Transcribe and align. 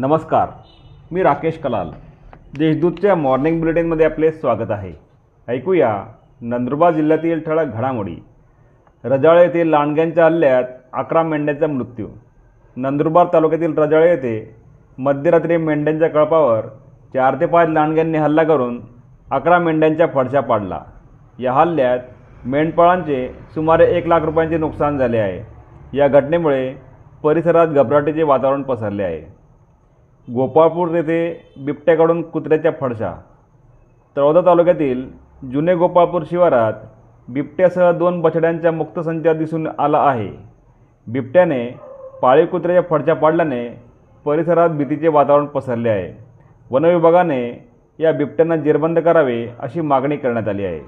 नमस्कार 0.00 0.48
मी 1.12 1.22
राकेश 1.22 1.58
कलाल. 1.58 1.88
देशदूतच्या 2.58 3.14
मॉर्निंग 3.14 3.58
बुलेटिनमध्ये 3.60 4.06
आपले 4.06 4.30
स्वागत 4.32 4.70
आहे. 4.70 4.92
ऐकूया 5.48 6.04
नंदुरबार 6.40 6.92
जिल्ह्यातील 6.92 7.40
ठळक 7.40 7.74
घडामोडी. 7.74 8.14
रजाळे 9.04 9.42
येथील 9.42 9.68
लांडग्यांच्या 9.68 10.24
हल्ल्यात 10.24 10.64
अकरा 10.92 11.22
मेंढ्यांचा 11.22 11.66
मृत्यू. 11.66 12.06
नंदुरबार 12.76 13.26
तालुक्यातील 13.32 13.78
रजाळे 13.78 14.10
येथे 14.10 14.56
मध्यरात्री 14.98 15.56
मेंढ्यांच्या 15.56 16.08
कळपावर 16.08 16.60
चार 17.14 17.34
ते 17.40 17.46
पाच 17.46 17.68
लांडग्यांनी 17.68 18.18
हल्ला 18.18 18.42
करून 18.42 18.80
अकरा 19.30 19.58
मेंढ्यांच्या 19.58 20.06
फडशा 20.06 20.40
पाडला. 20.40 20.80
या 21.38 21.52
हल्ल्यात 21.52 21.98
मेंढपाळांचे 22.44 23.28
सुमारे 23.54 23.86
एक 23.86 24.06
लाख 24.06 24.20
रुपयांचे 24.20 24.58
नुकसान 24.58 24.98
झाले 24.98 25.18
आहे. 25.18 25.42
या 25.96 26.08
घटनेमुळे 26.08 26.74
परिसरात 27.22 27.68
घबराटीचे 27.68 28.22
वातावरण 28.22 28.62
पसरले 28.62 29.02
आहे. 29.02 29.39
गोपाळपूर 30.34 30.88
येथे 30.88 31.20
बिबट्याकडून 31.64 32.22
कुत्र्याच्या 32.22 32.72
फडशा. 32.80 33.14
तळोदा 34.16 34.40
तालुक्यातील 34.40 35.08
जुने 35.52 35.74
गोपाळपूर 35.74 36.22
शिवारात 36.30 36.72
बिबट्यासह 37.28 37.92
दोन 37.92 38.20
बछड्यांचा 38.20 38.70
मुक्त 38.70 39.00
संचार 39.00 39.36
दिसून 39.36 39.68
आला 39.78 39.98
आहे. 39.98 40.30
बिबट्याने 41.06 41.66
पाळीव 42.22 42.46
कुत्र्याच्या 42.46 42.82
फडशा 42.90 43.14
पाडल्याने 43.14 43.82
परिसरात 44.24 44.68
भीतीचे 44.68 45.08
वातावरण 45.08 45.46
पसरले 45.46 45.88
आहे. 45.88 46.12
वनविभागाने 46.70 47.68
या 47.98 48.12
बिबट्यांना 48.12 48.56
जेरबंद 48.56 48.98
करावे 48.98 49.46
अशी 49.58 49.80
मागणी 49.80 50.16
करण्यात 50.16 50.48
आली 50.48 50.64
आहे. 50.64 50.80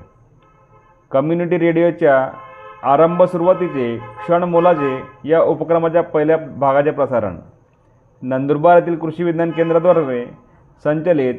कम्युनिटी 1.11 1.59
रेडिओच्या 1.59 2.29
आरंभ 2.83 3.23
सुरुवातीचे 3.23 3.97
क्षण 3.97 4.43
मोलाचे 4.43 4.99
या 5.25 5.43
उपक्रमाच्या 5.43 6.03
पहिल्या 6.03 6.37
भागाचे 6.37 6.91
प्रसारण. 6.91 7.37
नंदुरबार 8.23 8.77
येथील 8.77 8.97
कृषी 8.97 9.25
विज्ञान 9.25 9.51
केंद्राद्वारे 9.51 10.25
संचलित 10.85 11.35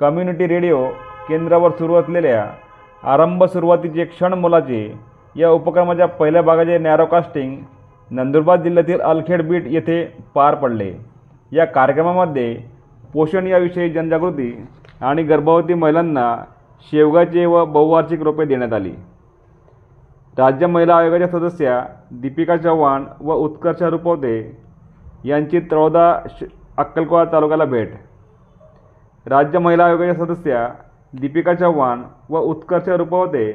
कम्युनिटी 0.00 0.46
रेडिओ 0.46 0.86
केंद्रावर 1.28 1.70
सुरू 1.70 1.94
असलेल्या 1.94 2.44
आरंभ 3.02 3.44
सुरुवातीचे 3.44 4.04
क्षण 4.04 4.34
मोलाचे 4.34 4.80
या 5.36 5.50
उपक्रमाच्या 5.50 6.06
पहिल्या 6.06 6.42
भागाचे 6.42 6.78
नॅरोकास्टिंग 6.78 7.56
नंदुरबार 8.10 8.60
जिल्ह्यातील 8.62 9.00
अलखेड 9.00 9.42
बीट 9.48 9.66
येथे 9.66 10.04
पार 10.34 10.54
पडले. 10.54 10.92
या 11.52 11.64
कार्यक्रमामध्ये 11.64 12.54
पोषण 13.12 13.46
याविषयी 13.46 13.88
जनजागृती 13.90 14.50
आणि 15.00 15.22
गर्भवती 15.22 15.74
महिलांना 15.74 16.36
शेवगाचे 16.90 17.46
व 17.46 17.64
बहुवार्षिक 17.64 18.22
रोपे 18.22 18.44
देण्यात 18.44 18.72
आली. 18.72 18.92
राज्य 20.38 20.66
महिला 20.66 20.96
आयोगाच्या 20.96 21.28
सदस्या 21.28 21.80
दीपिका 22.10 22.56
चव्हाण 22.56 23.04
व 23.20 23.34
उत्कर्षा 23.34 23.88
रुपवते 23.88 24.65
यांची 25.26 25.60
त्रौदा 25.60 26.06
श 26.30 26.44
अक्कलकोवा 26.78 27.24
तालुक्याला 27.32 27.64
भेट. 27.64 27.92
राज्य 29.26 29.58
महिला 29.58 29.84
आयोगाच्या 29.84 30.14
सदस्या 30.24 30.68
दीपिका 31.20 31.54
चव्हाण 31.54 32.02
व 32.30 32.40
उत्कर्ष 32.40 32.88
रुपवते 32.88 33.46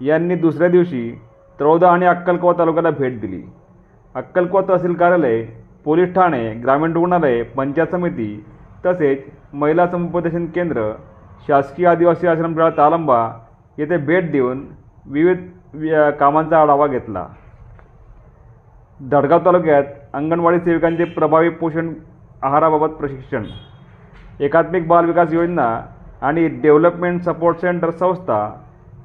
यांनी 0.00 0.34
दुसऱ्या 0.34 0.68
दिवशी 0.68 1.10
त्रौदा 1.58 1.90
आणि 1.92 2.06
अक्कलकोवा 2.06 2.52
तालुक्याला 2.58 2.90
भेट 2.98 3.20
दिली. 3.20 3.42
अक्कलकोवा 4.14 4.62
तहसील 4.68 4.94
कार्यालय 4.94 5.42
पोलीस 5.84 6.14
ठाणे 6.14 6.52
ग्रामीण 6.54 6.92
रुग्णालय 6.92 7.42
पंचायत 7.56 7.88
समिती 7.90 8.44
तसेच 8.86 9.24
महिला 9.52 9.86
समुपदेशन 9.86 10.46
केंद्र 10.46 10.90
शासकीय 11.48 11.86
आदिवासी 11.86 12.26
आश्रमशाळा 12.26 12.70
तालंबा 12.76 13.20
येथे 13.78 13.96
भेट 13.96 14.30
देऊन 14.32 14.66
विविध 15.06 15.48
कामांचा 16.18 16.60
आढावा 16.62 16.86
घेतला. 16.86 17.26
धडगाव 19.00 19.44
तालुक्यात 19.44 19.84
अंगणवाडी 20.14 20.58
सेविकांचे 20.60 21.04
प्रभावी 21.04 21.48
पोषण 21.48 21.92
आहाराबाबत 22.42 22.94
प्रशिक्षण 22.98 23.44
एकात्मिक 24.40 24.86
बाल 24.88 25.04
विकास 25.04 25.32
योजना 25.32 25.66
आणि 26.22 26.46
डेव्हलपमेंट 26.62 27.20
सपोर्ट 27.22 27.60
सेंटर 27.60 27.90
संस्था 27.90 28.38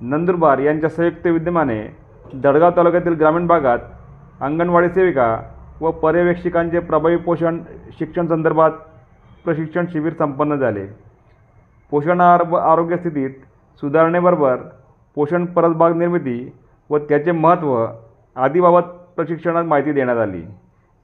नंदुरबार 0.01 0.59
यांच्या 0.59 0.89
संयुक्त 0.89 1.27
विद्यमाने 1.27 1.81
दडगाव 2.33 2.71
तालुक्यातील 2.77 3.13
ग्रामीण 3.13 3.47
भागात 3.47 3.79
अंगणवाडी 4.41 4.89
सेविका 4.89 5.35
व 5.81 5.91
पर्यवेक्षिकांचे 5.91 6.79
प्रभावी 6.79 7.17
पोषण 7.17 7.59
शिक्षण 7.99 8.27
संदर्भात 8.27 8.71
प्रशिक्षण 9.45 9.85
शिबिर 9.91 10.13
संपन्न 10.19 10.55
झाले. 10.55 10.85
पोषण 11.91 12.21
आहार 12.21 12.43
व 12.49 12.55
आरोग्य 12.55 12.97
स्थितीत 12.97 13.29
सुधारणेबरोबर 13.81 14.55
पोषण 15.17 15.45
परसबाग 15.45 15.95
निर्मिती 15.97 16.37
व 16.89 16.97
त्याचे 17.09 17.31
महत्त्व 17.31 17.85
आदीबाबत 18.35 18.87
प्रशिक्षणात 19.15 19.63
माहिती 19.63 19.91
देण्यात 19.91 20.17
आली. 20.17 20.41